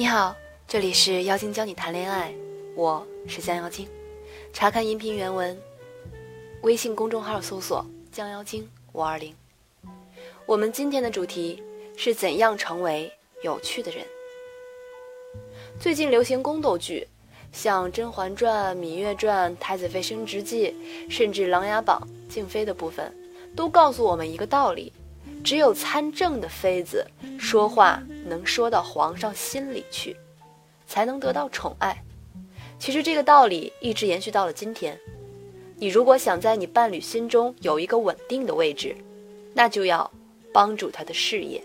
[0.00, 0.34] 你好，
[0.66, 2.34] 这里是妖精教你谈恋爱，
[2.74, 3.86] 我是江妖精。
[4.50, 5.54] 查看音频原文，
[6.62, 9.36] 微信公众号搜索“江妖精五二零”。
[10.48, 11.62] 我们今天的主题
[11.98, 13.12] 是怎样成为
[13.44, 14.02] 有趣的人。
[15.78, 17.06] 最近流行宫斗剧，
[17.52, 20.74] 像《甄嬛传》《芈月传》《太子妃升职记》，
[21.12, 23.14] 甚至《琅琊榜》静妃的部分，
[23.54, 24.94] 都告诉我们一个道理。
[25.44, 27.06] 只有参政的妃子
[27.38, 30.16] 说话能说到皇上心里去，
[30.86, 32.02] 才能得到宠爱。
[32.78, 34.98] 其实这个道理一直延续到了今天。
[35.76, 38.94] 你如果想在你伴侣心中有一个稳定的位置，
[39.54, 40.10] 那就要
[40.52, 41.62] 帮助他的事业，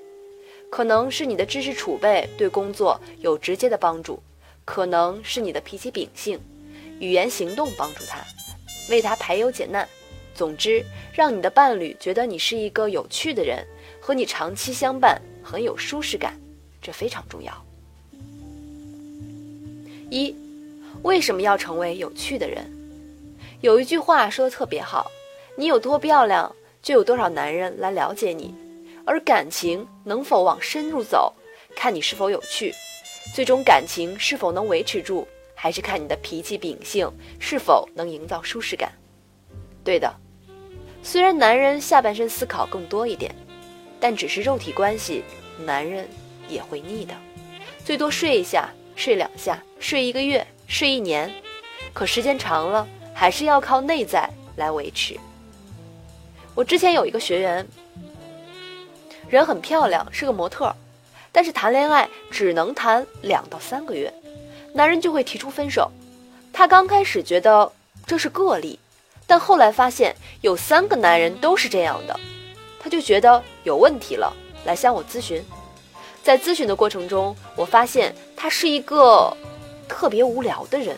[0.70, 4.22] 可能是你的知识储备对工作有直接的帮助，
[4.64, 6.40] 可能是你的脾气秉性、
[7.00, 8.20] 语言行动帮助他，
[8.90, 9.88] 为他排忧解难。
[10.34, 10.84] 总之，
[11.14, 13.66] 让你的伴侣觉得你是一个有趣的人，
[14.02, 16.38] 和你长期相伴很有舒适感，
[16.86, 17.52] 这非常重要。
[20.12, 20.36] 一，
[21.02, 22.64] 为什么要成为有趣的人？
[23.62, 25.10] 有一句话说的特别好：
[25.58, 28.54] 你有多漂亮，就有多少男人来了解你；
[29.04, 31.34] 而感情能否往深入走，
[31.76, 32.72] 看你是否有趣；
[33.34, 38.92] 最终感情是否能维持住，还是看你的脾气秉性是否能营造舒适感。
[39.84, 40.16] 对的。
[41.02, 43.34] 虽然男人下半身思考更多一点，
[44.00, 45.24] 但只是肉体关系，
[45.66, 46.08] 男人
[46.48, 47.14] 也会腻的。
[47.84, 51.34] 最多睡一下，睡两下，睡一个月，睡一年，
[51.94, 55.20] 可时间长了，还是要靠内在来维持。
[56.54, 57.68] 我之前有一个学员，
[59.30, 60.76] 人很漂亮，是个模特，
[61.32, 64.14] 但是谈恋爱只能谈两到三个月，
[64.74, 65.92] 男人就会提出分手。
[66.54, 67.72] 他刚开始觉得
[68.06, 68.80] 这是个例。
[69.28, 72.20] 但后来发现有三个男人都是这样的，
[72.80, 74.32] 他就觉得有问题了，
[74.66, 75.44] 来向我咨询。
[76.26, 79.32] 在咨询的过程中，我发现他是一个
[79.88, 80.98] 特别无聊的人，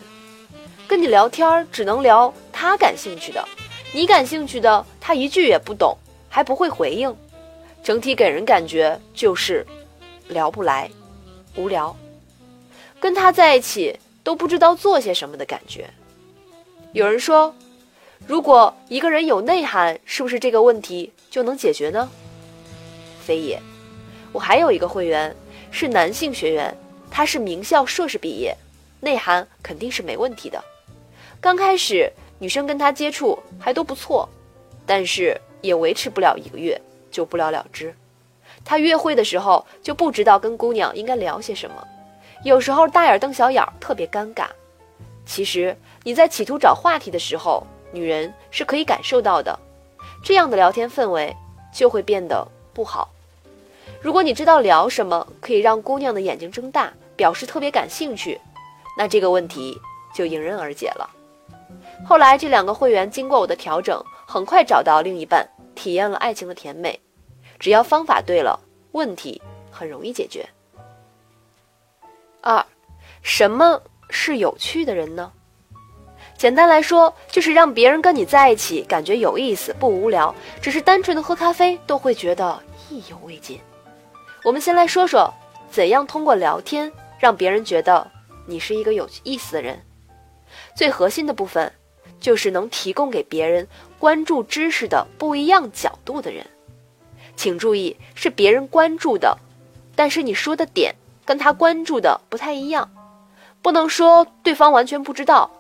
[0.88, 3.46] 跟你聊天只能聊他感兴趣的，
[3.92, 5.98] 你感兴趣的他一句也不懂，
[6.30, 7.14] 还不会回应，
[7.84, 9.68] 整体给人感觉就是
[10.30, 10.90] 聊不来，
[11.58, 11.94] 无聊，
[12.98, 15.90] 跟他在一起都不知道做些什么的感觉。
[16.94, 17.54] 有人说。
[18.26, 22.10] 如果一个人有内涵，是不是这个问题就能解决呢？
[23.24, 23.62] 非也。
[24.38, 25.36] 我还有一个会员
[25.72, 26.78] 是男性学员，
[27.10, 28.56] 他是名校硕士毕业，
[29.00, 30.64] 内涵肯定是没问题的。
[31.42, 34.30] 刚开始女生跟他接触还都不错，
[34.86, 37.92] 但是也维持不了一个月就不了了之。
[38.64, 41.88] 他约会的时候就不知道跟姑娘应该聊些什么，
[42.44, 44.46] 有时候大眼瞪小眼，特别尴尬。
[45.26, 47.66] 其实你在企图找话题的时候。
[47.92, 49.58] 女人是可以感受到的，
[50.22, 51.34] 这样的聊天氛围
[51.74, 53.10] 就会变得不好。
[54.02, 58.40] 如果你知道聊什么可以让姑娘的眼睛睁大，表示特别感兴趣，
[58.98, 59.78] 那这个问题
[60.14, 61.10] 就迎刃而解了。
[62.06, 67.00] 后来这两个会员经过我的调整，很快找到另一半，体验了爱情的甜美。
[67.60, 68.60] 只要方法对了，
[68.92, 70.48] 问题很容易解决。
[72.42, 72.64] 二，
[73.24, 75.32] 什么是有趣的人呢？
[76.38, 83.60] 简单来说，就是让别人跟你在一起感觉有意思、不无聊，只是单纯的喝咖啡都会觉得意犹未尽。
[84.48, 85.34] 我们先来说说，
[85.70, 88.10] 怎样通过聊天让别人觉得
[88.46, 89.78] 你是一个有意思的人。
[90.74, 91.70] 最核心的部分，
[92.22, 93.68] 就是能提供给别人
[94.00, 96.48] 关注知识的不一样角度的人。
[97.36, 99.38] 请注意，是别人关注的，
[99.98, 102.90] 但是你说的点跟他关注的不太一样，
[103.62, 105.52] 不能说对方完全不知道。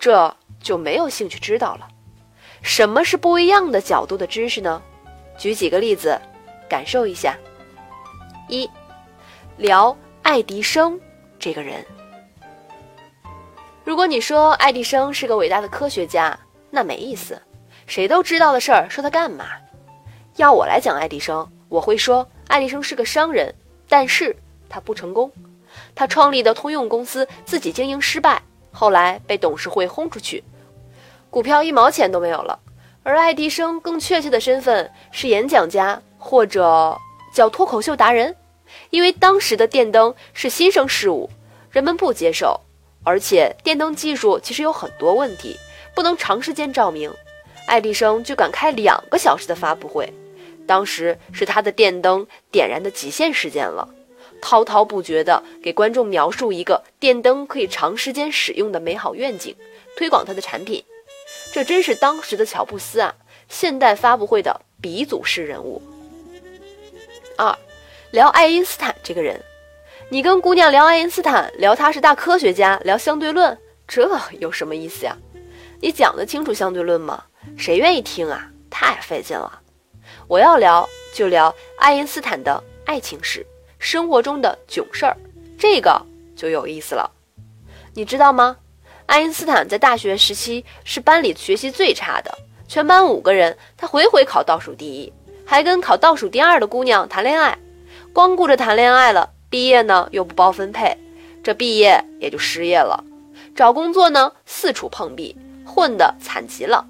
[0.00, 1.86] 这就没有兴趣知道了。
[2.60, 4.82] 什么是不一样的角度的知识呢？
[5.38, 6.20] 举几个例子，
[6.68, 7.38] 感受一下。
[8.48, 8.70] 一，
[9.56, 11.00] 聊爱迪生
[11.38, 11.84] 这个人。
[13.84, 16.38] 如果你说爱迪生是个伟大的科学家，
[16.70, 17.40] 那没意思。
[17.86, 19.46] 谁都知道的事儿，说他干嘛？
[20.36, 23.54] 要我来讲爱迪生，我会说爱迪生是个商人，
[23.88, 24.36] 但是
[24.68, 25.30] 他不成功。
[25.94, 28.42] 他创立的通用公司自己经营失败。
[28.72, 30.44] 后来被董事会轰出去，
[31.30, 32.58] 股票一毛钱都没有了。
[33.02, 37.00] 而爱迪生更确切的身份是演讲家或者
[37.36, 38.34] 叫脱口秀达人，
[38.88, 41.28] 因为当时的电灯是新生事物，
[41.70, 42.62] 人们不接受，
[43.04, 45.54] 而且电灯技术其实有很多问题，
[45.94, 47.12] 不能长时间照明。
[47.66, 50.10] 爱迪生就敢开两个小时的发布会，
[50.66, 53.86] 当时是他的电灯点燃的极限时间了。
[54.40, 59.54] 滔滔不绝地给观众描述一个电灯可以长时间使用的美好愿景，
[59.94, 60.82] 推广他的产品，
[61.52, 63.14] 这真是当时的乔布斯啊！
[63.50, 65.82] 现代发布会的鼻祖式人物。
[67.36, 67.56] 二，
[68.10, 69.40] 聊爱因斯坦这个人，
[70.08, 73.56] 你跟姑娘聊爱因斯坦，聊他是大科学家，聊相对论，
[73.86, 75.16] 这有什么意思呀？
[75.80, 77.24] 你讲得清楚相对论吗？
[77.56, 78.50] 谁愿意听啊？
[78.70, 79.60] 太费劲了。
[80.26, 83.46] 我要聊就聊爱因斯坦的爱情史，
[83.78, 85.16] 生活中的囧事儿，
[85.58, 86.00] 这个
[86.34, 87.10] 就有意思了。
[87.94, 88.56] 你知道吗？
[89.06, 95.12] 爱因斯坦在大学时期是班里学习最差的，全班五个人，他回回考倒数第一，
[95.46, 97.56] 还跟考倒数第二的姑娘谈恋爱，
[98.12, 100.98] 光顾着谈恋爱了，毕业呢又不包分配，
[101.42, 103.04] 这毕业也就失业了，
[103.54, 106.84] 找工作呢四处碰壁，混得惨极了。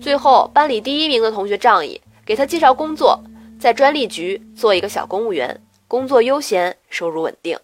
[0.00, 3.22] 最后班里第一名的同学仗义，给他介绍工作，
[3.60, 7.56] 在专利局做一个小公务员，工作悠闲，收入稳定。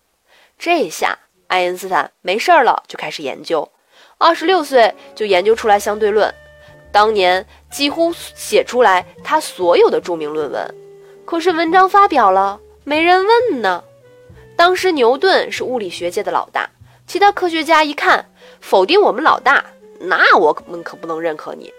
[0.57, 1.19] 这下
[1.49, 3.69] 爱因斯坦没事儿了，就开始研究。
[4.19, 6.33] 二十六岁就研究出来相对论，
[6.99, 10.75] 当年几乎写出来他所有的著名论文。
[11.25, 13.85] 可是文章发表了，没人问呢。
[14.57, 16.69] 当时牛顿是物理学界的老大，
[17.07, 18.29] 其他科学家一看
[18.61, 19.65] 否定我们老大，
[20.01, 21.73] 那我们可不能认可你。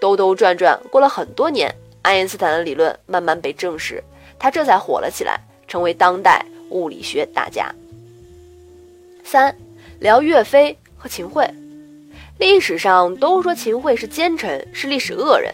[0.00, 1.72] 兜兜转转过了很多年，
[2.02, 4.02] 爱因斯坦的理论慢慢被证实，
[4.36, 7.72] 他这才火了起来，成为当代物理学大家。
[9.22, 9.56] 三，
[10.00, 11.48] 聊岳飞和秦桧。
[12.38, 15.50] 历史上都说秦桧是奸臣，是历史恶人，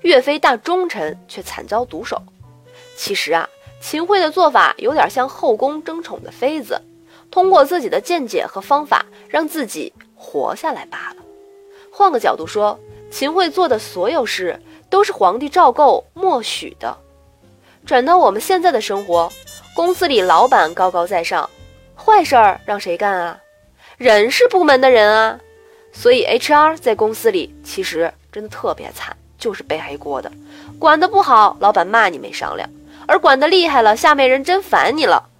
[0.00, 2.20] 岳飞大忠臣却惨遭毒手。
[2.96, 3.48] 其实啊，
[3.80, 6.82] 秦桧的做法有点像后宫争宠的妃子，
[7.30, 11.22] 通过自己的见解和方法让自己活下来罢了。
[11.92, 12.78] 换个角度说，
[13.08, 16.96] 秦桧做的所有事都是皇帝赵构默许的。
[17.86, 19.30] 转到我们现在的生活，
[19.76, 21.48] 公司里老板高高在上，
[21.94, 23.38] 坏事儿让谁干啊？
[23.96, 25.38] 人事部门的人啊。
[25.98, 30.30] 所以，HR 在公司里其实真的特别惨，就是背黑锅的。
[30.78, 32.68] 管得不好，老板骂你没商量；
[33.08, 35.30] 而管得厉害了，下面人真烦你了，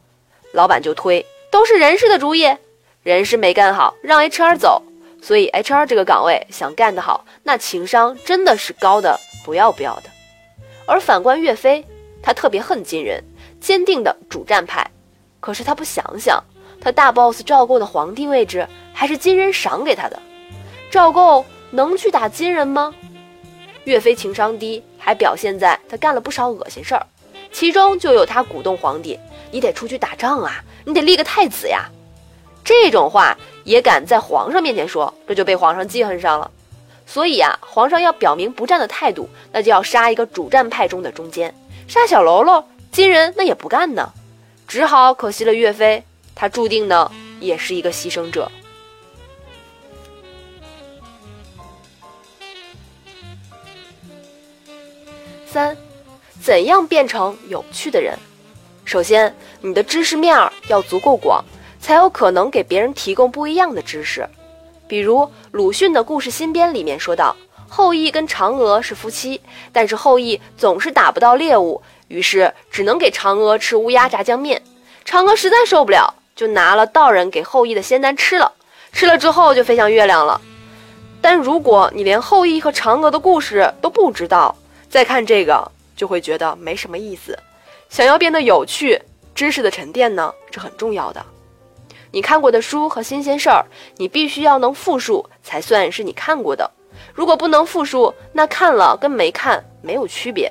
[0.52, 2.56] 老板就推，都是人事的主意。
[3.02, 4.82] 人事没干好，让 HR 走。
[5.22, 10.04] 所以，HR 这个岗位想干得好，那情商真的是高的不要不要的。
[10.86, 11.84] 而反观岳飞，
[12.22, 13.22] 他特别恨金人，
[13.60, 14.90] 坚定的主战派。
[15.38, 16.42] 可是他不想想，
[16.80, 20.20] 他大 boss 赵构的皇帝位置还是金人赏给他的。
[20.90, 22.94] 赵构能去打金人吗？
[23.84, 27.06] 岳飞情商低，还表现在他干了不少恶心事儿，
[27.52, 29.18] 其中就有他鼓动皇帝
[29.50, 31.88] ：“你得出去打仗啊，你得立个太子呀。”
[32.64, 36.50] 这种话也敢在皇上面前说，这就被皇上记恨上了。
[37.06, 41.54] 所以啊，皇上要表明不战的态度，那就要杀一个主战派中的中间，
[41.86, 44.12] 杀小喽啰，金人那也不干呢，
[44.66, 46.02] 只好可惜了岳飞，
[46.34, 48.50] 他注定呢也是一个牺牲者。
[55.56, 55.74] 三，
[56.42, 58.14] 怎样变成有趣的人？
[58.84, 60.38] 首先，你的知识面
[60.68, 61.42] 要足够广，
[61.80, 64.28] 才有可能给别人提供不一样的知识。
[64.86, 67.34] 比如鲁迅的故事新编里面说到，
[67.70, 69.40] 后羿跟嫦娥是夫妻，
[69.72, 74.60] 但是后羿总是打不到猎物，于是只能给嫦娥吃乌鸦炸酱面。
[75.06, 78.52] 嫦娥实在受不了，就拿了道人给后羿的仙丹吃了，
[78.92, 80.38] 吃了之后就飞向月亮了。
[81.22, 84.54] 但如果你连后羿和嫦娥的故事都不知道，
[84.88, 87.38] 再看这个，就会觉得没什么意思。
[87.88, 89.00] 想要变得有趣，
[89.34, 91.24] 知识的沉淀呢是很重要的。
[92.12, 93.64] 你看过的书和新鲜事儿，
[93.96, 96.70] 你必须要能复述才算是你看过的。
[97.12, 100.50] 如果不能复述，那看了跟没看没有区别。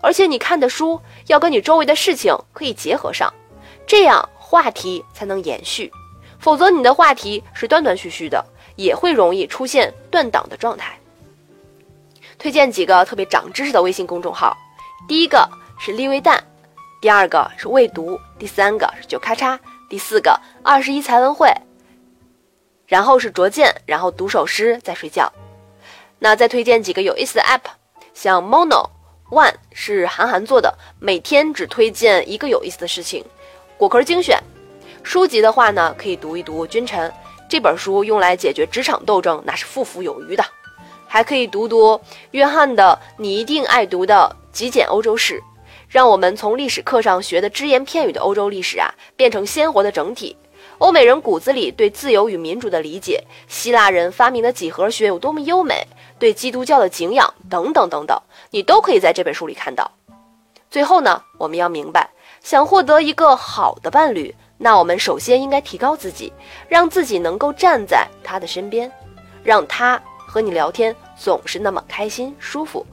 [0.00, 3.32] 而且你看的书要跟你周围的事情可以结合上，
[3.86, 5.90] 这样话题才能延续。
[6.38, 8.44] 否则你的话题是断断续续的，
[8.76, 10.98] 也会容易出现断档的状态。
[12.44, 14.54] 推荐几个特别长知识的微信公众号，
[15.08, 15.48] 第一个
[15.78, 16.44] 是立微蛋，
[17.00, 19.58] 第二个是未读，第三个是九咔嚓，
[19.88, 21.50] 第四个二十一才文会，
[22.86, 25.32] 然后是拙见，然后读首诗再睡觉。
[26.18, 27.62] 那再推荐几个有意思的 app，
[28.12, 28.90] 像 Mono
[29.30, 33.24] One 是韩寒做的，每天只推荐一个有意思的事情。
[33.78, 34.38] 果壳精选
[35.02, 37.10] 书籍的话呢，可以读一读《君臣》
[37.48, 40.44] 这本书，用来解决职场斗争，那是富富有余的。
[41.14, 42.00] 还可以读读
[42.32, 45.34] 约翰的你一定爱读的《极简欧洲史》，
[45.88, 50.36] 让我们从历史课上学的只言片语的欧洲历史啊，变成鲜活的整体。
[50.78, 55.86] 欧美人骨子里对自由与民主的理解，希腊人发明的几何学有多么优美，
[56.18, 59.88] 对基督教的敬仰等等等等，你都可以在这本书里看到。
[60.68, 62.10] 最后呢，我们要明白，
[62.42, 66.32] 想获得一个好的伴侣，那我们首先应该提高自己，
[66.66, 68.90] 让自己能够站在他的身边，
[69.44, 70.02] 让他。
[70.34, 72.84] 和你聊天总是那么开心舒服，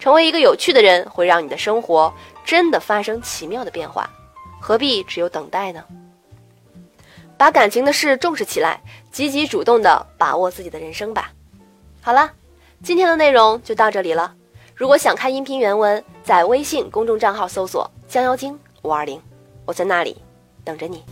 [0.00, 2.12] 成为一个有趣的人会让你的生活
[2.44, 4.10] 真的发生奇妙的变化，
[4.60, 5.84] 何必只有等待呢？
[7.36, 11.30] 把感情的事重视起来，积极主动的把握自己的人生吧。
[12.00, 12.32] 好了，
[12.82, 14.34] 今天的内容就到这里了。
[14.74, 19.22] 如果想看音频原文，在微信公众账号搜索“将妖精五二零”，
[19.64, 20.20] 我在那里
[20.64, 21.04] 等着你。